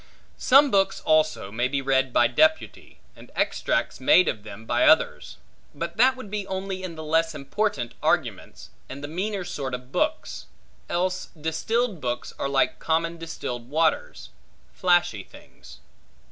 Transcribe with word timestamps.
Some 0.39 0.71
books 0.71 0.99
also 1.01 1.51
may 1.51 1.67
be 1.67 1.79
read 1.79 2.11
by 2.11 2.25
deputy, 2.25 2.97
and 3.15 3.29
extracts 3.35 3.99
made 3.99 4.27
of 4.27 4.41
them 4.41 4.65
by 4.65 4.83
others; 4.87 5.37
but 5.75 5.97
that 5.97 6.15
would 6.15 6.31
be 6.31 6.47
only 6.47 6.81
in 6.81 6.95
the 6.95 7.03
less 7.03 7.35
important 7.35 7.93
arguments, 8.01 8.71
and 8.89 9.03
the 9.03 9.07
meaner 9.07 9.43
sort 9.43 9.75
of 9.75 9.91
books, 9.91 10.47
else 10.89 11.27
distilled 11.39 12.01
books 12.01 12.33
are 12.39 12.49
like 12.49 12.79
common 12.79 13.19
distilled 13.19 13.69
waters, 13.69 14.31
flashy 14.73 15.23
things. 15.23 15.77